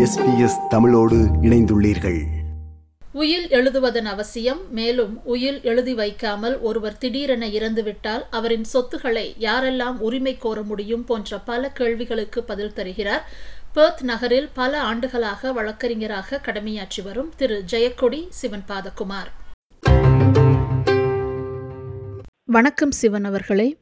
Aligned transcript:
SBS 0.00 0.68
தமிழோடு 0.68 1.16
இணைந்துள்ளீர்கள். 1.16 2.24
உயில் 3.12 3.46
எழுதுவதன் 3.48 4.04
அவசியம் 4.04 4.72
மேலும் 4.72 5.24
உயில் 5.24 5.62
எழுதி 5.62 5.94
வைக்காமல் 5.94 6.60
ஒருவர் 6.60 6.98
திடீரென 6.98 7.46
இறந்துவிட்டால் 7.46 8.22
அவரின் 8.30 8.64
சொத்துக்களை 8.64 9.34
யாரெல்லாம் 9.38 9.98
உரிமை 9.98 10.36
கோர 10.38 10.62
முடியும் 10.62 11.04
போன்ற 11.04 11.38
பல 11.38 11.70
கேள்விகளுக்கு 11.70 12.42
பதில் 12.42 12.72
தருகிறார். 12.72 13.30
பெர்த் 13.72 14.02
நகரில் 14.02 14.48
பல 14.54 14.80
ஆண்டுகளாக 14.80 15.52
வழக்கறிஞராக 15.52 16.40
கடமையாற்றி 16.44 17.02
வரும் 17.04 17.32
திரு 17.36 17.64
ஜெயக்கொடி 17.72 18.26
சிவன் 18.28 18.64
பாதகுமார் 18.68 19.30
வணக்கம் 22.44 22.90
சிவன் 22.90 23.24
அவர்களே. 23.24 23.76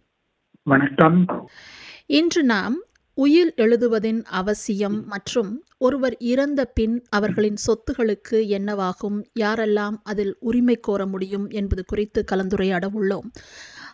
வணக்கம். 0.62 1.50
இன்று 2.06 2.42
நாம் 2.42 2.82
உயில் 3.20 3.52
எழுதுவதின் 3.56 4.22
அவசியம் 4.30 5.04
மற்றும் 5.06 5.62
ஒருவர் 5.78 6.16
இறந்த 6.18 6.64
பின் 6.64 7.04
அவர்களின் 7.08 7.56
சொத்துகளுக்கு 7.66 8.38
என்னவாகும் 8.48 9.18
யாரெல்லாம் 9.40 9.96
அதில் 10.02 10.36
உரிமை 10.40 10.76
கோர 10.80 11.06
முடியும் 11.06 11.50
என்பது 11.50 11.84
குறித்து 11.84 12.24
கலந்துரையாட 12.32 12.86
உள்ளோம். 12.94 13.26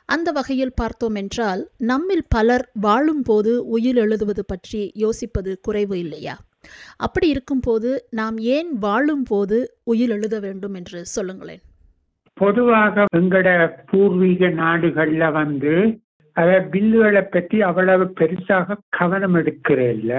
அந்த 0.07 0.31
வகையில் 0.31 0.75
பார்த்தோம் 0.75 1.15
என்றால் 1.15 1.71
நம்மில் 1.79 2.25
பலர் 2.29 2.71
வாழும்போது 2.81 3.67
உயில் 3.67 3.97
எழுதுவது 3.97 4.45
பற்றி 4.45 4.93
யோசிப்பது 4.95 5.55
குறைவு 5.63 5.99
இல்லையா? 5.99 6.37
அப்படி 6.97 7.29
இருக்கும்போது 7.29 8.07
நாம் 8.11 8.39
ஏன் 8.39 8.79
வாழும்போது 8.79 9.59
உயில் 9.85 10.11
எழுத 10.11 10.41
வேண்டும் 10.41 10.75
என்று 10.75 11.07
சொல்லுங்களேன். 11.07 11.63
பொதுவாக 12.35 13.05
எங்கட 13.17 13.49
பூர்வீக 13.91 14.49
நாடுகள்ல 14.49 15.33
வந்து 15.33 16.03
அத 16.37 16.51
பில்லுகளை 16.73 17.23
பற்றி 17.25 17.57
அவ்வளவு 17.69 18.05
பெருசாக 18.21 18.77
கவனம் 18.99 19.37
எடுக்கிறதில்ல. 19.41 20.13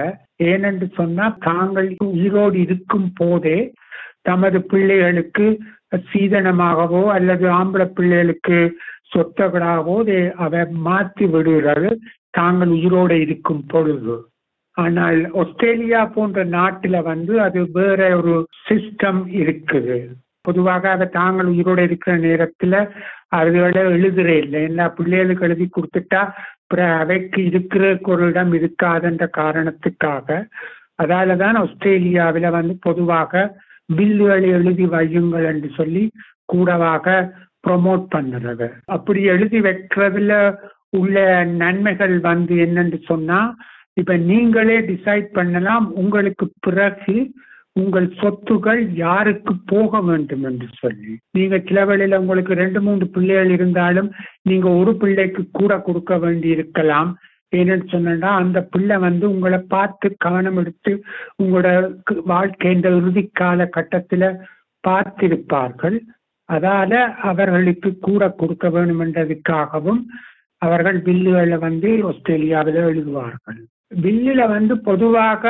ஏனென்று 0.50 0.86
சொன்னா 0.94 1.24
தாங்கள் 1.48 1.88
உயிரோடு 2.10 2.58
இருக்கும் 2.66 3.08
போதே 3.14 3.58
தமது 4.22 4.58
பிள்ளைகளுக்கு 4.72 5.46
சீதனமாகவோ 6.12 7.02
அல்லது 7.16 7.46
ஆம்பளை 7.58 7.86
பிள்ளைகளுக்கு 7.98 8.60
சொத்தகளாகவோ 9.14 9.96
அதை 10.44 10.62
மாற்றி 10.86 11.26
விடுகிறது. 11.26 11.90
தாங்கள் 12.38 12.72
உயிரோடு 12.78 13.16
இருக்கும் 13.20 13.64
பொழுது. 13.66 14.16
ஆனால் 14.76 15.18
ஆஸ்திரேலியா 15.40 16.00
போன்ற 16.14 16.40
நாட்டில 16.56 16.96
வந்து 17.02 17.34
அது 17.40 17.60
வேற 17.76 18.00
ஒரு 18.16 18.34
சிஸ்டம் 18.68 19.20
இருக்குது. 19.42 19.98
பொதுவாக 20.46 20.84
அதை 20.94 21.06
தாங்கள் 21.18 21.52
உயிரோடு 21.52 21.82
இருக்கிற 21.88 22.14
நேரத்துல 22.26 22.74
அதுகளை 23.36 23.82
எழுதுறே 23.96 24.36
இல்லை. 24.44 24.60
என்ன 24.68 24.88
பிள்ளைகளுக்கு 24.98 25.46
எழுதி 25.48 25.66
கொடுத்துட்டா 25.70 26.22
அப்புறம் 26.62 26.92
அவைக்கு 27.02 27.40
இருக்கிற 27.50 27.84
குரலிடம் 28.06 28.52
இருக்காதுன்ற 28.58 29.24
காரணத்துக்காக 29.40 30.38
அதால 31.02 31.36
தான் 31.42 31.56
ஆஸ்திரேலியாவில 31.62 32.50
வந்து 32.56 32.74
பொதுவாக 32.86 33.42
பில்லுகளை 33.88 34.48
எழுதி 34.58 34.86
வையுங்கள் 34.94 35.46
என்று 35.52 35.68
சொல்லி 35.78 36.04
கூடவாக 36.52 37.06
ப்ரொமோட் 37.66 38.04
பண்ணுறது. 38.14 38.66
அப்படி 38.96 39.20
எழுதி 39.34 39.58
வைக்கிறதுல 39.66 40.32
உள்ள 40.98 41.16
நன்மைகள் 41.62 42.14
வந்து 42.28 42.54
என்னன்னு 42.66 42.98
சொன்னா 43.10 43.40
இப்ப 44.00 44.16
நீங்களே 44.30 44.76
டிசைட் 44.90 45.28
பண்ணலாம். 45.38 45.86
உங்களுக்கு 46.02 46.46
பிறகு 46.66 47.16
உங்கள் 47.80 48.06
சொத்துகள் 48.20 48.80
யாருக்கு 48.94 49.52
போக 49.66 50.00
வேண்டும் 50.00 50.42
என்று 50.42 50.68
சொல்லி. 50.78 51.12
நீங்க 51.30 51.56
சில 51.58 51.84
வேளையில 51.84 52.16
உங்களுக்கு 52.16 52.54
ரெண்டு 52.54 52.80
மூன்று 52.80 53.06
பிள்ளைகள் 53.08 53.50
இருந்தாலும் 53.50 54.08
நீங்க 54.42 54.68
ஒரு 54.70 54.92
பிள்ளைக்கு 54.96 55.42
கூட 55.52 55.72
கொடுக்க 55.78 56.18
வேண்டி 56.18 56.48
இருக்கலாம் 56.48 57.10
ஏன்னு 57.52 57.76
சொன்னா 57.88 58.30
அந்த 58.34 58.58
பிள்ளை 58.62 58.96
வந்து 58.96 59.24
உங்களை 59.30 59.58
பார்த்து 59.68 60.08
கவனம் 60.18 60.56
எடுத்து 60.56 60.92
உங்களோட 61.42 61.68
வாழ்க்கை 62.24 62.72
இந்த 62.72 62.88
இறுதி 62.90 63.22
கால 63.32 63.68
கட்டத்துல 63.76 64.24
பார்த்திருப்பார்கள். 64.84 65.98
அதால 66.48 66.92
அவர்களுக்கு 67.22 67.90
கூட 67.98 68.22
கொடுக்க 68.30 68.66
வேண்டும் 68.70 69.00
என்றதுக்காகவும் 69.00 70.02
அவர்கள் 70.62 70.98
பில்லுகளை 71.02 71.58
வந்து 71.58 71.88
ஆஸ்திரேலியாவில் 72.08 72.78
எழுதுவார்கள். 72.88 73.60
பில்லுல 73.94 74.40
வந்து 74.48 74.74
பொதுவாக 74.78 75.42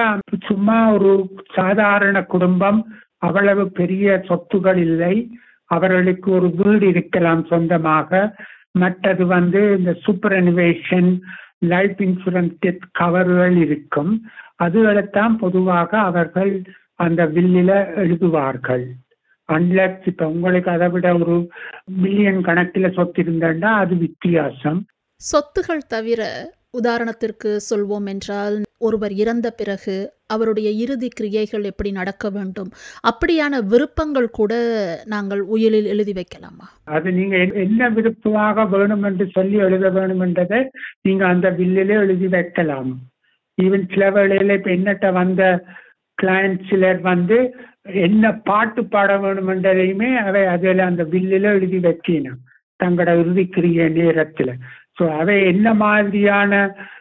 சும்மா 0.46 0.92
ஒரு 0.92 1.34
சாதாரண 1.54 2.22
குடும்பம் 2.22 2.80
அவ்வளவு 3.18 3.70
பெரிய 3.70 4.24
சொத்துகள் 4.28 4.76
இல்லை. 4.76 5.30
அவர்களுக்கு 5.64 6.30
ஒரு 6.30 6.50
வீடு 6.56 6.86
இருக்கலாம் 6.86 7.46
சொந்தமாக. 7.46 8.34
மற்றது 8.70 9.26
வந்து 9.26 9.74
இந்த 9.78 9.92
சூப்பர் 10.02 10.32
அனிவேஷன் 10.32 11.20
லைஃப் 11.58 11.94
இன்சூரன்ஸ் 11.98 12.56
டெத் 12.66 12.86
கவர்கள் 12.92 13.56
இருக்கும். 13.56 14.22
அதுகளைத்தான் 14.62 15.34
பொதுவாக 15.38 15.98
அவர்கள் 15.98 16.62
அந்த 16.94 17.26
பில்லில 17.26 17.70
எழுதுவார்கள். 17.96 18.84
அன்லக்ஸ் 19.52 20.06
இப்ப 20.06 20.26
உங்களுக்கு 20.26 20.70
அதை 20.70 20.88
விட 20.88 21.14
ஒரு 21.14 21.50
மில்லியன் 21.84 22.42
கணக்கில் 22.42 22.92
சொத்து 22.92 23.22
இருந்தா 23.22 23.74
அது 23.74 23.96
வித்தியாசம். 23.96 24.86
சொத்துகள் 25.32 25.86
தவிர 25.88 26.50
உதாரணத்திற்கு 26.80 27.50
சொல்வோம் 27.70 28.08
என்றால் 28.12 28.56
ஒருவர் 28.78 29.12
இறந்த 29.22 29.48
பிறகு 29.50 29.94
அவருடைய 30.26 30.68
இறுதி 30.82 31.08
கிரியைகள் 31.08 31.64
எப்படி 31.70 31.90
நடக்க 31.90 32.30
வேண்டும்? 32.30 32.70
அப்படியான 33.10 33.60
விருப்பங்கள் 33.72 34.28
கூட 34.38 34.52
நாங்கள் 35.04 35.42
உயிலில் 35.54 35.88
எழுதி 35.92 36.12
வைக்கலாமா? 36.12 36.66
அது 36.96 37.08
நீங்க 37.12 37.36
என்ன 37.64 37.88
விருப்பமாக 37.88 38.66
வேணும் 38.74 39.02
என்று 39.02 39.26
சொல்லி 39.36 39.58
எழுத 39.68 39.90
வேணும் 39.90 40.20
என்றதை 40.20 40.60
நீங்க 41.00 41.24
அந்த 41.26 41.50
வில்லிலே 41.50 41.96
எழுதி 42.04 42.28
வைக்கலாம். 42.36 42.90
ஈவன் 43.58 43.86
சில 43.92 44.10
வேளையில 44.10 44.56
இப்ப 44.58 44.70
என்னட்ட 44.70 45.12
வந்த 45.12 45.42
கிளைண்ட் 46.18 46.60
சிலர் 46.68 47.00
வந்து 47.00 47.38
என்ன 48.04 48.24
பாட்டு 48.48 48.82
பாட 48.84 49.10
வேணும் 49.18 49.48
என்றதையுமே 49.48 50.10
அவை 50.26 50.42
அதில் 50.54 50.82
அந்த 50.90 51.02
வில்லில 51.14 51.52
எழுதி 51.58 51.78
வைக்கணும். 51.78 52.40
தங்களோட 52.80 53.10
இறுதி 53.20 53.44
கிரிய 53.56 53.84
நேரத்துல. 53.98 54.50
ஸோ 54.96 55.04
அதை 55.20 55.36
என்ன 55.52 55.68
மாதிரியான 55.84 56.52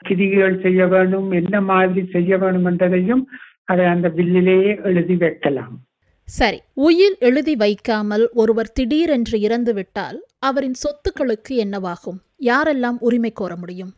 கிரிகைகள் 0.07 0.61
செய்ய 0.65 0.87
வேணும் 0.93 1.29
என்ன 1.41 1.55
மாதிரி 1.71 2.03
செய்ய 2.15 2.37
வேணும் 2.43 2.67
என்றதையும் 2.71 3.23
அதை 3.71 3.85
அந்த 3.91 4.07
பில்லிலேயே 4.17 4.71
எழுதி 4.89 5.15
வைக்கலாம். 5.25 5.75
சரி 6.27 6.59
உயில் 6.87 7.17
எழுதி 7.27 7.53
வைக்காமல் 7.63 8.25
ஒருவர் 8.41 8.73
திடீரென்று 8.77 9.37
இறந்து 9.47 9.73
விட்டால் 9.77 10.17
அவரின் 10.47 10.77
சொத்துக்களுக்கு 10.83 11.53
என்னவாகும்? 11.65 12.19
யாரெல்லாம் 12.49 12.97
உரிமை 13.07 13.31
கோர 13.39 13.51
முடியும்? 13.61 13.91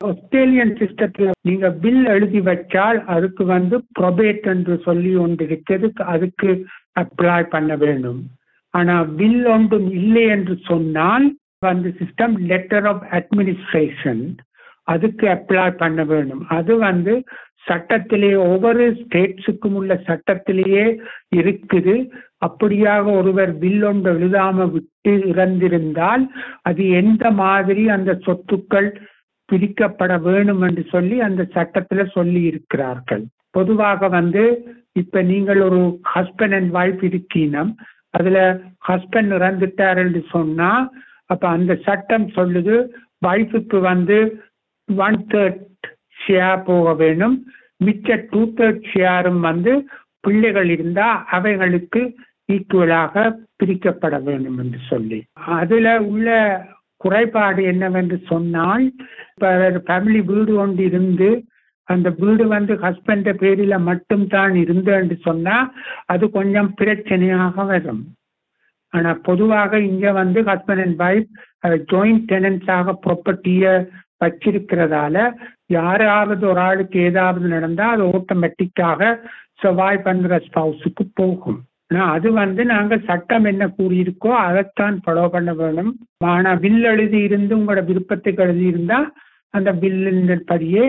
ஆஸ்திரேலியன் 0.00 0.74
சிஸ்டத்துல 0.80 1.30
நீங்க 1.48 1.68
பில் 1.84 2.04
எழுதி 2.14 2.40
வச்சால் 2.48 2.98
அதுக்கு 3.14 3.44
வந்து 3.54 3.76
ப்ரொபேட் 3.98 4.44
என்று 4.54 4.74
சொல்லி 4.86 5.12
ஒன்று 5.24 5.44
இருக்கிறது 5.48 5.88
அதுக்கு 6.14 6.50
அப்ளை 7.02 7.38
பண்ண 7.54 7.72
வேண்டும். 7.84 8.20
ஆனா 8.74 8.94
பில் 9.20 9.44
ஒன்றும் 9.56 9.88
இல்லை 10.00 10.24
என்று 10.36 10.56
சொன்னால் 10.70 11.26
அந்த 11.66 11.90
சிஸ்டம் 11.98 12.34
லெட்டர் 12.50 12.86
ஆஃப் 12.86 13.04
அட்மினிஸ்ட்ரேஷன் 13.10 14.22
அதுக்கு 14.84 15.26
அப்ளை 15.28 15.70
பண்ண 15.70 16.04
வேண்டும். 16.04 16.42
அது 16.48 16.72
வந்து 16.76 17.24
சட்டத்திலே 17.68 18.30
ஒவ்வொரு 18.36 18.84
ஸ்டேட்ஸுக்கும் 19.00 19.76
உள்ள 19.80 19.94
சட்டத்திலேயே 20.06 20.84
இருக்குது. 21.34 21.94
அப்படியாக 22.46 23.04
ஒருவர் 23.16 23.52
பில் 23.58 23.82
ஒன்று 23.82 24.12
எழுதாம 24.18 24.66
விட்டு 24.70 25.12
இறந்திருந்தால் 25.32 26.24
அது 26.62 26.88
எந்த 27.00 27.30
மாதிரி 27.42 27.88
அந்த 27.88 28.12
சொத்துக்கள் 28.26 28.88
பிரிக்கப்பட 29.48 30.14
வேணும் 30.20 30.60
என்று 30.60 30.84
சொல்லி 30.90 31.20
அந்த 31.20 31.42
சட்டத்துல 31.54 32.06
சொல்லி 32.12 32.42
இருக்கிறார்கள். 32.42 33.24
பொதுவாக 33.50 34.08
வந்து 34.08 34.44
இப்ப 34.92 35.22
நீங்கள் 35.22 35.60
ஒரு 35.60 36.00
ஹஸ்பண்ட் 36.14 36.56
அண்ட் 36.58 36.74
ஒய்ஃப் 36.74 37.04
இருக்கீனம். 37.10 37.72
அதுல 38.10 38.38
ஹஸ்பண்ட் 38.88 39.32
இறந்துட்டார் 39.38 39.98
என்று 40.04 40.22
சொன்னா 40.30 40.70
அப்ப 41.30 41.44
அந்த 41.48 41.72
சட்டம் 41.86 42.26
சொல்லுது 42.28 42.76
வைஃபுக்கு 43.26 43.78
வந்து 43.80 44.18
ஒன் 44.88 45.18
தேர்ட் 45.32 45.88
ஷேர் 46.24 46.64
போக 46.64 46.94
வேணும் 46.94 47.36
மிச்ச 47.84 48.16
டூ 48.30 48.40
தேர்ட் 48.56 48.82
ஷேரும் 48.92 49.40
வந்து 49.40 49.72
பிள்ளைகள் 50.20 50.68
இருந்தா 50.68 51.08
அவைகளுக்கு 51.30 52.00
ஈக்குவலாக 52.52 53.14
பிரிக்கப்பட 53.58 54.16
வேண்டும் 54.22 54.58
என்று 54.58 54.78
சொல்லி. 54.88 55.18
அதுல 55.58 55.86
உள்ள 56.02 56.28
குறைபாடு 56.96 57.62
என்னவென்று 57.62 58.18
சொன்னால் 58.26 58.84
இப்ப 59.32 59.50
ஃபேமிலி 59.86 60.20
வீடு 60.24 60.52
ஒன்று 60.54 60.84
இருந்து 60.84 61.28
அந்த 61.88 62.08
வீடு 62.18 62.44
வந்து 62.46 62.72
ஹஸ்பண்ட 62.74 63.30
பேரில 63.42 63.74
மட்டும்தான் 63.80 64.54
இருந்து 64.54 64.92
என்று 64.92 65.16
சொன்னா 65.20 65.56
அது 66.06 66.24
கொஞ்சம் 66.30 66.70
பிரச்சனையாக 66.80 67.66
வரும். 67.66 68.02
ஆனா 68.94 69.10
பொதுவாக 69.28 69.80
இங்க 69.80 70.12
வந்து 70.12 70.42
ஹஸ்பண்ட் 70.42 70.84
அண்ட் 70.84 71.00
ஒய்ஃப் 71.08 71.30
ஜாயிண்ட் 71.92 72.24
டெனன்ஸாக 72.32 72.94
ப்ராப்பர்ட்டிய 73.06 73.64
வச்சிருக்கிறதால 74.24 75.16
யாராவது 75.66 76.48
ஒரு 76.48 76.60
ஆளுக்கு 76.60 76.98
ஏதாவது 77.00 77.48
நடந்தா 77.48 77.86
அது 77.90 78.04
ஆட்டோமேட்டிக்காக 78.18 79.10
சர்வாய் 79.62 79.98
பண்ற 80.02 80.40
ஸ்பவுஸுக்கு 80.46 81.04
போகும். 81.14 81.60
ஆனா 81.92 82.04
அது 82.12 82.28
வந்து 82.32 82.64
நாங்க 82.64 82.94
சட்டம் 82.98 83.44
என்ன 83.44 83.64
கூறியிருக்கோ 83.78 84.30
அதைத்தான் 84.46 84.96
ஃபாலோ 85.06 85.28
பண்ண 85.28 85.54
வேணும். 85.54 85.92
ஆனா 86.32 86.50
பில் 86.54 86.84
எழுதி 86.84 87.20
இருந்து 87.28 87.56
உங்களோட 87.56 87.82
விருப்பத்துக்கு 87.84 88.42
எழுதி 88.42 88.66
இருந்தா 88.66 88.98
அந்த 89.54 89.72
பில்லின் 89.72 90.42
படியே 90.44 90.86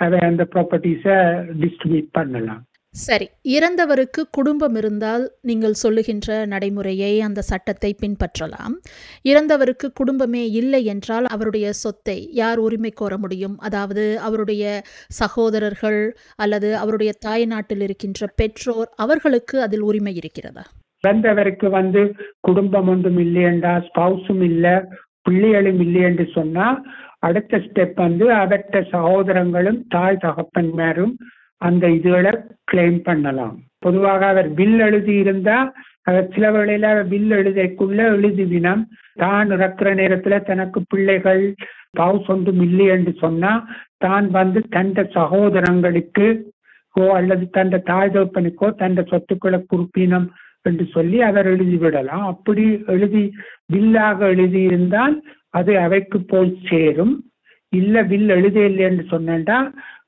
அதை 0.00 0.18
அந்த 0.20 0.42
ப்ராப்பர்ட்டிஸை 0.54 1.16
டிஸ்ட்ரிபியூட் 1.62 2.08
பண்ணலாம். 2.12 2.62
சரி 2.98 3.26
இறந்தவருக்கு 3.54 4.22
குடும்பம் 4.30 4.76
இருந்தால் 4.80 5.24
நீங்கள் 5.40 5.76
சொல்லுகின்ற 5.82 6.28
நடைமுறையை 6.52 7.12
அந்த 7.20 7.40
சட்டத்தை 7.42 7.90
பின்பற்றலாம். 8.02 8.74
இறந்தவருக்கு 9.24 9.88
குடும்பமே 9.92 10.42
இல்லை 10.60 10.82
என்றால் 10.84 11.26
அவருடைய 11.26 11.68
சொத்தை 11.82 12.18
யார் 12.32 12.58
உரிமை 12.58 12.92
கோர 12.92 13.16
முடியும்? 13.16 13.56
அதாவது 13.60 14.04
அவருடைய 14.20 14.64
சகோதரர்கள் 15.20 16.00
அல்லது 16.36 16.70
அவருடைய 16.76 17.12
தாய் 17.26 17.46
நாட்டில் 17.46 17.80
இருக்கின்ற 17.80 18.30
பெற்றோர் 18.40 18.90
அவர்களுக்கு 18.96 19.56
அதில் 19.60 19.86
உரிமை 19.90 20.14
இருக்கிறதா? 20.16 20.64
இறந்தவருக்கு 21.04 21.66
வந்து 21.70 22.00
குடும்பம் 22.40 22.88
ஒன்றும் 22.88 23.18
இல்லையண்டா 23.18 23.74
ஸ்பவுஸும் 23.88 24.44
இல்லை 24.50 24.74
பிள்ளைகளும் 25.26 25.80
இல்லை 25.80 26.02
என்று 26.02 26.24
சொன்னா 26.34 26.66
அடுத்த 27.20 27.58
ஸ்டெப் 27.58 27.96
வந்து 28.04 28.26
அவற்ற 28.34 28.80
சகோதரங்களும் 28.92 29.80
தாய் 29.88 30.22
தகப்பன்மாரும் 30.22 31.14
அந்த 31.60 31.84
இதுகளை 31.90 32.32
கிளைம் 32.70 33.00
பண்ணலாம். 33.02 33.54
பொதுவாக 33.78 34.26
அவர் 34.26 34.48
பில் 34.54 34.78
எழுதி 34.78 35.14
இருந்தா 35.16 35.56
அவர் 36.04 36.26
சில 36.34 36.46
வேளையில 36.50 36.86
பில் 37.08 37.30
எழுதைக்குள்ள 37.30 38.00
எழுதிவினம் 38.14 38.82
தான் 39.16 39.50
இறக்குற 39.50 39.88
நேரத்துல 39.94 40.36
தனக்கு 40.42 40.80
பிள்ளைகள் 40.88 41.42
பவுஸ் 41.90 42.28
ஒன்றும் 42.28 42.60
இல்லை 42.60 42.86
என்று 42.86 43.12
சொன்னா 43.20 43.52
தான் 43.98 44.26
வந்து 44.30 44.60
தந்த 44.68 45.02
சகோதரங்களுக்கு 45.14 46.26
ஓ 46.94 47.04
அல்லது 47.16 47.44
தந்த 47.50 47.82
தாய் 47.84 48.12
தோப்பனுக்கோ 48.14 48.68
தந்த 48.76 49.00
சொத்துக்களை 49.10 49.58
குறிப்பினம் 49.64 50.26
என்று 50.64 50.84
சொல்லி 50.86 51.18
அவர் 51.22 51.46
எழுதிவிடலாம் 51.46 52.24
அப்படி 52.24 52.64
எழுதி 52.86 53.22
பில்லாக 53.72 54.20
எழுதியிருந்தால் 54.32 55.14
அது 55.50 55.72
அவைக்கு 55.78 56.18
போய் 56.24 56.50
சேரும். 56.68 57.14
இல்ல 57.72 58.02
பில் 58.04 58.28
எழுத 58.28 58.58
இல்லை 58.64 58.84
என்று 58.84 59.04
சொன்னா 59.08 59.58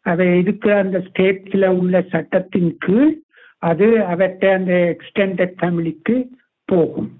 அவை 0.00 0.38
இருக்கிற 0.38 0.78
அந்த 0.78 0.98
ஸ்டேட்ல 0.98 1.66
உள்ள 1.66 2.04
சட்டத்தின் 2.08 2.76
கீழ் 2.78 3.22
அது 3.58 4.04
அவற்றை 4.04 4.50
அந்த 4.52 4.96
எக்ஸ்டெண்டட் 4.96 5.54
ஃபேமிலிக்கு 5.62 6.28
போகும். 6.64 7.18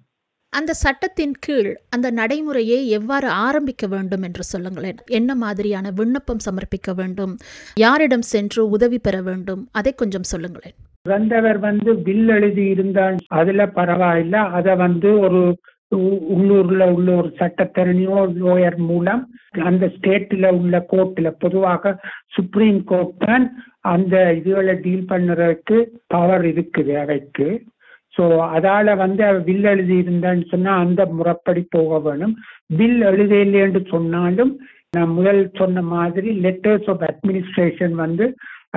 அந்த 0.48 0.72
சட்டத்தின் 0.72 1.34
கீழ் 1.38 1.76
அந்த 1.88 2.10
நடைமுறையை 2.10 2.88
எவ்வாறு 2.88 3.28
ஆரம்பிக்க 3.28 3.86
வேண்டும் 3.86 4.22
என்று 4.22 4.42
சொல்லுங்களேன். 4.42 4.96
என்ன 5.06 5.34
மாதிரியான 5.34 5.90
விண்ணப்பம் 5.90 6.44
சமர்ப்பிக்க 6.50 6.94
வேண்டும்? 6.94 7.36
யாரிடம் 7.74 8.22
சென்று 8.22 8.68
உதவி 8.68 8.98
பெற 8.98 9.22
வேண்டும்? 9.22 9.68
அதை 9.72 9.92
கொஞ்சம் 9.92 10.22
சொல்லுங்களேன். 10.22 10.74
இறந்தவர் 11.08 11.58
வந்து 11.58 11.96
பில் 11.96 12.28
எழுதி 12.28 12.64
இருந்தால் 12.64 13.16
அதுல 13.26 13.66
பரவாயில்ல. 13.66 14.34
அதை 14.34 14.76
வந்து 14.76 15.18
ஒரு 15.18 15.60
உள்ளூர்ல 16.34 16.82
உள்ள 16.94 17.16
ஒரு 17.16 17.30
சட்டத்தரணியோ 17.38 18.18
லோயர் 18.42 18.78
மூலம் 18.90 19.22
அந்த 19.70 19.84
ஸ்டேட்ல 19.96 20.48
உள்ள 20.58 20.86
கோர்ட்ல 20.92 21.30
பொதுவாக 21.38 21.92
சுப்ரீம் 22.36 22.80
கோர்ட் 22.84 23.16
தான் 23.18 23.44
அந்த 23.94 24.34
இதுகளை 24.34 24.74
டீல் 24.80 25.10
பண்ணுறதுக்கு 25.12 25.76
பவர் 26.06 26.44
இருக்குது 26.52 26.94
அவைக்கு. 27.02 27.48
ஸோ 28.14 28.24
அதால 28.56 28.96
வந்து 28.96 29.24
பில் 29.48 29.64
எழுதி 29.64 29.96
இருந்தேன்னு 30.02 30.46
சொன்னா 30.48 30.72
அந்த 30.84 31.06
முறைப்படி 31.18 31.62
போக 31.70 31.98
வேணும். 31.98 32.34
பில் 32.78 33.02
எழுத 33.02 33.80
சொன்னாலும் 33.94 34.52
நான் 34.96 35.12
முதல் 35.18 35.42
சொன்ன 35.54 35.82
மாதிரி 35.96 36.30
லெட்டர்ஸ் 36.46 36.88
ஆஃப் 36.92 37.04
அட்மினிஸ்ட்ரேஷன் 37.10 37.94
வந்து 38.04 38.24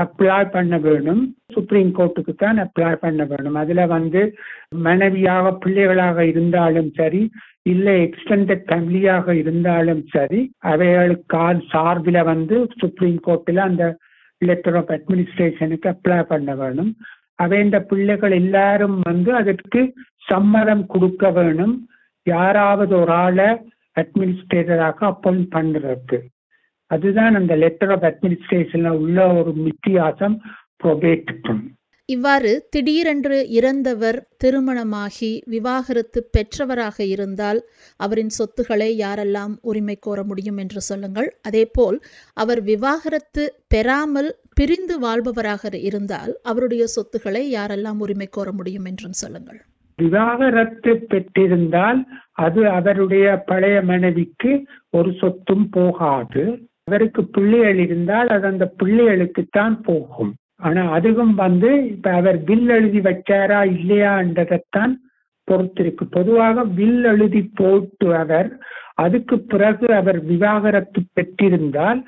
அப்ளை 0.04 0.38
பண்ண 0.52 0.78
வேணும். 0.78 1.24
சுப்ரீம் 1.56 1.92
கோர்ட்டுக்கு 1.98 2.34
தான் 2.36 2.60
அப்ளை 2.64 2.92
பண்ண 3.04 3.24
வேணும். 3.32 3.58
அதுல 3.64 3.86
வந்து 3.96 4.22
மனைவியாக 4.88 5.52
பிள்ளைகளாக 5.64 6.26
இருந்தாலும் 6.32 6.90
சரி 7.00 7.24
இல்லை 7.72 7.94
எக்ஸ்டெண்டட் 8.06 8.64
ஃபேமிலியாக 8.70 9.36
இருந்தாலும் 9.42 10.02
சரி 10.14 10.42
அவைகளுக்கால் 10.72 11.60
சார்பில் 11.74 12.22
வந்து 12.32 12.56
சுப்ரீம் 12.82 13.20
கோர்ட்டில் 13.28 13.62
அந்த 13.68 13.84
லெட்டர் 14.42 14.78
ஆஃப் 14.80 14.92
அட்மினிஸ்ட்ரேஷனுக்கு 14.96 15.88
அப்ளை 15.94 16.18
பண்ண 16.32 16.56
வேணும். 16.62 16.92
அவை 17.44 17.58
இந்த 17.66 17.78
பிள்ளைகள் 17.92 18.34
எல்லாரும் 18.42 18.98
வந்து 19.10 19.32
அதற்கு 19.42 19.82
சம்மதம் 20.32 20.84
கொடுக்க 20.94 21.30
வேணும். 21.38 21.76
யாராவது 22.28 22.94
ஒரு 23.00 23.14
ஆளை 23.24 23.48
அட்மினிஸ்ட்ரேட்டராக 23.96 25.00
அப்பாயிண்ட் 25.12 25.50
பண்ணுறதுக்கு 25.56 26.20
அதுதான் 26.92 27.38
அந்த 27.40 27.54
லெட்டர் 27.64 27.92
ஆஃப் 27.96 28.06
அட்மினிஸ்ட்ரேஷன்ல 28.10 28.90
உள்ள 29.04 29.20
ஒரு 29.40 29.52
வித்தியாசம். 29.68 30.36
இவ்வாறு 32.10 32.68
திடீரென்று 32.70 33.50
இறந்தவர் 33.50 34.18
திருமணமாகி 34.38 35.44
விவாகரத்து 35.46 36.30
பெற்றவராக 36.38 36.98
இருந்தால் 37.06 37.60
அவரின் 37.98 38.34
சொத்துக்களை 38.38 38.90
யாரெல்லாம் 39.00 39.54
உரிமை 39.62 39.96
கோர 40.00 40.24
முடியும் 40.24 40.58
என்று 40.58 40.82
சொல்லுங்கள். 40.82 41.30
அதேபோல் 41.42 42.00
அவர் 42.34 42.62
விவாகரத்து 42.62 43.46
பெறாமல் 43.68 44.30
பிரிந்து 44.54 44.98
வாழ்பவராக 45.00 45.74
இருந்தால் 45.82 46.34
அவருடைய 46.44 46.86
சொத்துக்களை 46.88 47.44
யாரெல்லாம் 47.56 47.98
உரிமை 47.98 48.28
கோர 48.32 48.52
முடியும் 48.52 48.86
என்றும் 48.86 49.18
சொல்லுங்கள். 49.24 49.62
விவாகரத்து 50.00 50.92
பெற்றிருந்தால் 51.10 52.00
அது 52.32 52.62
அவருடைய 52.70 53.38
பழைய 53.46 53.82
மனைவிக்கு 53.82 54.66
ஒரு 54.90 55.12
சொத்தும் 55.14 55.68
போகாது. 55.70 56.44
அவருக்கு 56.84 57.24
பிள்ளைகள் 57.26 57.80
இருந்தால் 57.80 58.28
அது 58.28 58.48
அந்த 58.48 58.74
பிள்ளைகளுக்குத்தான் 58.84 59.76
போகும். 59.82 60.34
ஆனா 60.64 60.82
அதுவும் 60.90 61.34
வந்து 61.36 61.70
இப்ப 61.94 62.12
அவர் 62.12 62.38
பில் 62.44 62.70
எழுதி 62.70 63.00
வச்சாரா 63.00 63.60
இல்லையான்றதைத்தான் 63.78 64.94
பொறுத்திருக்கு. 65.48 66.04
பொதுவாக 66.10 66.66
பில் 66.78 67.04
எழுதி 67.04 67.42
போட்டு 67.60 68.08
அவர் 68.16 68.50
அதுக்கு 68.96 69.36
பிறகு 69.52 69.88
அவர் 69.94 70.20
விவாகரத்து 70.24 71.02
பெற்றிருந்தால் 71.18 72.00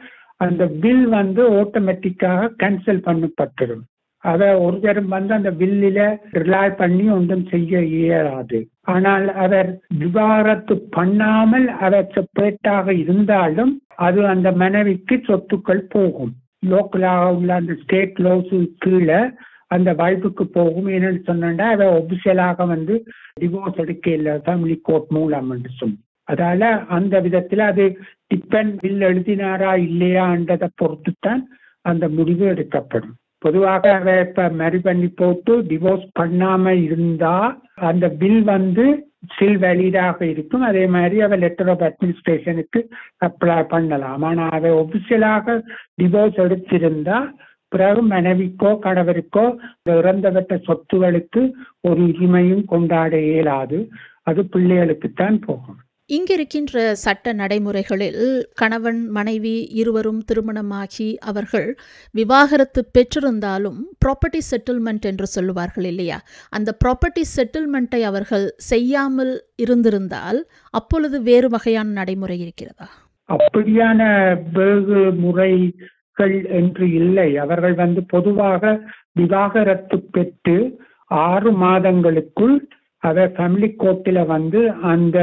அந்த 0.42 0.64
பில் 0.84 1.06
வந்து 1.10 1.42
ஆட்டோமேட்டிக்காக 1.60 2.50
கேன்சல் 2.62 3.06
பண்ணப்பட்டிடும் 3.08 3.84
அத 4.24 4.44
ஒரு 4.60 4.78
தரம் 4.80 5.12
வந்து 5.16 5.32
அந்த 5.34 5.50
பில்லில 5.52 6.00
ரிலாய் 6.38 6.72
பண்ணி 6.76 7.06
ஒன்றும் 7.10 7.44
செய்ய 7.46 7.82
இயலாது. 7.98 8.60
ஆனால் 8.94 9.28
அவர் 9.36 9.70
விவாகரத்து 10.00 10.76
பண்ணாமல் 10.90 11.68
அவர் 11.80 12.08
செப்பரேட்டாக 12.16 12.88
இருந்தாலும் 13.04 13.74
அது 14.08 14.22
அந்த 14.28 14.50
மனைவிக்கு 14.64 15.16
சொத்துக்கள் 15.28 15.84
போகும். 15.90 16.34
லோக்கலாக 16.72 17.36
உள்ள 17.36 17.54
அந்த 17.54 17.74
ஸ்டேட் 17.84 18.18
லோஸு 18.20 18.60
கீழே 18.78 19.20
அந்த 19.68 19.94
வாய்ப்புக்கு 19.94 20.44
போகும். 20.52 20.88
என்னன்னு 20.88 21.22
சொன்னா 21.24 21.70
அதை 21.70 21.88
ஒபிஷியலாக 21.88 22.68
வந்து 22.68 22.96
டிவோர்ஸ் 23.42 23.82
எடுக்க 23.84 24.10
இல்லை 24.12 24.34
ஃபேமிலி 24.46 24.78
கோர்ட் 24.82 25.10
மூலம் 25.10 25.50
என்று 25.52 25.88
அதால 26.32 26.88
அந்த 26.88 27.20
விதத்தில் 27.20 27.64
அது 27.72 27.86
டிபெண்ட் 28.36 28.76
பில் 28.80 29.02
எழுதினாரா 29.02 29.72
இல்லையான்றதை 29.88 30.68
பொறுத்து 30.76 31.12
தான் 31.20 31.42
அந்த 31.82 32.06
முடிவு 32.10 32.46
எடுக்கப்படும். 32.46 33.16
பொதுவாக 33.38 33.94
அதை 33.94 34.14
இப்ப 34.20 34.48
மேரி 34.50 34.80
பண்ணி 34.80 35.08
போட்டு 35.08 35.62
டிவோர்ஸ் 35.62 36.08
பண்ணாம 36.20 36.68
இருந்தா 36.68 37.36
அந்த 37.76 38.06
பில் 38.10 38.44
வந்து 38.44 38.86
ஸ்டில் 39.32 39.58
வேலிடாக 39.66 40.22
இருக்கும். 40.22 40.62
அதே 40.62 40.86
மாதிரி 40.88 41.22
அவள் 41.22 41.40
லெட்டர் 41.40 41.70
ஆஃப் 41.70 41.84
அட்மினிஸ்ட்ரேஷனுக்கு 41.88 42.82
அப்ளை 43.26 43.64
பண்ணலாம். 43.64 44.22
ஆனால் 44.22 44.50
அவ 44.50 44.74
ஒபிஷியலாக 44.84 45.58
டிவோர்ஸ் 46.02 46.40
எடுத்திருந்தா 46.46 47.20
பிறகு 47.68 48.02
மனைவிக்கோ 48.04 48.72
கணவருக்கோ 48.84 49.46
இறந்தவற்ற 49.90 50.54
சொத்துகளுக்கு 50.68 51.42
ஒரு 51.82 52.02
உரிமையும் 52.02 52.66
கொண்டாட 52.66 53.22
இயலாது. 53.22 53.80
அது 54.24 54.42
பிள்ளைகளுக்குத்தான் 54.54 55.38
போகும். 55.48 55.80
இங்கிருக்கின்ற 56.10 56.92
சட்ட 56.94 57.34
நடைமுறைகளில் 57.34 58.20
கணவன் 58.54 59.00
மனைவி 59.10 59.54
இருவரும் 59.72 60.20
திருமணமாகி 60.26 61.08
அவர்கள் 61.22 61.70
விவாகரத்து 62.16 62.82
பெற்றிருந்தாலும் 62.98 63.80
ப்ராப்பர்ட்டி 64.06 64.42
செட்டில்மெண்ட் 64.52 65.06
என்று 65.06 65.28
சொல்லுவார்கள் 65.28 65.84
இல்லையா? 65.84 66.18
அந்த 66.50 66.70
ப்ராப்பர்ட்டி 66.84 67.24
செட்டில்மெண்ட்டை 67.36 68.02
அவர்கள் 68.02 68.46
செய்யாமல் 68.68 69.34
இருந்திருந்தால் 69.58 70.40
அப்பொழுது 70.74 71.20
வேறு 71.22 71.50
வகையான 71.50 71.88
நடைமுறை 71.92 72.38
இருக்கிறதா? 72.40 72.88
அப்படியான 73.30 74.02
வெகு 74.54 75.02
முறைகள் 75.24 76.38
என்று 76.60 76.86
இல்லை. 77.02 77.30
அவர்கள் 77.38 77.76
வந்து 77.76 78.02
பொதுவாக 78.06 78.64
விவாகரத்து 79.14 79.98
பெற்று 80.12 80.58
ஆறு 81.26 81.50
மாதங்களுக்குள் 81.64 82.56
அவர் 83.04 83.30
ஃபேமிலி 83.36 83.70
கோர்ட்டில் 83.82 84.24
வந்து 84.28 84.60
அந்த 84.94 85.18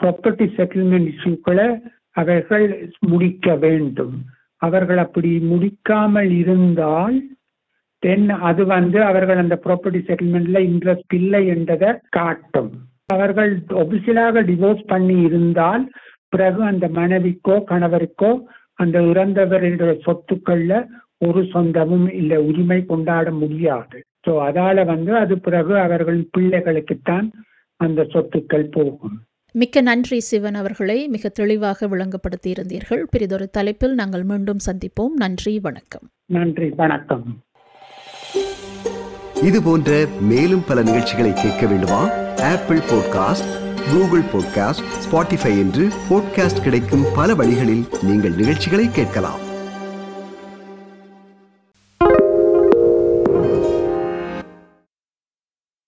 ப்ராப்பர்ட்டி 0.00 0.46
செட்டில்மெண்ட் 0.56 1.08
இஷ்யூக்களை 1.12 1.68
அவர்கள் 2.12 2.66
முடிக்க 3.12 3.54
வேண்டும். 3.64 4.14
அவர்கள் 4.62 5.00
அப்படி 5.04 5.30
முடிக்காமல் 5.52 6.30
இருந்தால் 6.42 7.16
தென் 8.02 8.28
அது 8.48 8.62
வந்து 8.66 8.98
அவர்கள் 9.04 9.42
அந்த 9.42 9.56
ப்ராப்பர்ட்டி 9.64 10.00
செட்டில்மெண்ட்ல 10.08 10.60
இன்ட்ரெஸ்ட் 10.70 11.14
இல்லை 11.20 11.42
என்றதை 11.46 11.90
காட்டும். 12.08 12.72
அவர்கள் 13.06 13.50
ஒபிஷியலாக 13.82 14.42
டிவோர்ஸ் 14.50 14.84
பண்ணி 14.86 15.16
இருந்தால் 15.22 15.84
பிறகு 16.28 16.60
அந்த 16.62 16.86
மனைவிக்கோ 16.98 17.56
கணவருக்கோ 17.70 18.30
அந்த 18.74 18.96
இறந்தவருடைய 19.10 19.92
சொத்துக்கள்ல 20.06 20.74
ஒரு 21.26 21.42
சொந்தமும் 21.52 22.08
இல்லை 22.12 22.38
உரிமை 22.48 22.78
கொண்டாட 22.84 23.30
முடியாது. 23.42 23.98
ஸோ 24.26 24.32
அதால 24.48 24.84
வந்து 24.84 25.12
அது 25.16 25.34
பிறகு 25.38 25.74
அவர்களின் 25.78 26.28
பிள்ளைகளுக்குத்தான் 26.36 27.26
அந்த 27.80 28.00
சொத்துக்கள் 28.12 28.66
போகும். 28.76 29.16
மிக்க 29.58 29.80
நன்றி 29.80 30.20
சிவன் 30.20 30.54
அவர்களை. 30.54 31.08
மிக 31.08 31.28
தெளிவாக 31.28 31.86
விளங்கப்படுத்தி 31.86 32.46
இருந்தீர்கள் 32.46 33.02
பிறிதொரு 33.10 33.50
தலைப்பில் 33.50 33.94
நாங்கள் 33.94 34.22
மீண்டும் 34.22 34.58
சந்திப்போம். 34.66 35.08
நன்றி 35.14 35.58
வணக்கம். 35.58 36.08
நன்றி 36.26 36.68
வணக்கம். 36.68 37.42
இது 39.42 39.62
போன்ற 39.62 40.06
மேலும் 40.20 40.64
பல 40.68 40.82
நிகழ்ச்சிகளை 40.82 41.32
கேட்க 41.32 41.66
வேண்டுமா? 41.66 42.10
Apple 42.36 42.78
podcast 42.78 43.50
Google 43.92 44.20
podcast 44.20 44.84
Spotify 45.10 45.58
என்று 45.58 45.88
பாட்காஸ்ட் 46.10 46.62
கிடைக்கும் 46.62 47.04
பல 47.14 47.34
வழிகளில் 47.34 47.84
நீங்கள் 48.02 48.34
நிகழ்ச்சிகளை 48.34 48.90
கேட்கலாம். 48.90 49.45